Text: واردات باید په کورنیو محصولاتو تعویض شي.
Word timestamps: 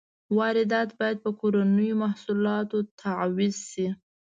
واردات 0.37 0.89
باید 0.99 1.17
په 1.25 1.31
کورنیو 1.39 1.99
محصولاتو 2.03 2.77
تعویض 3.01 3.57
شي. 3.71 3.87